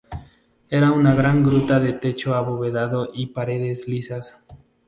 [0.67, 4.43] Era una gran gruta con techo abovedado y paredes lisas.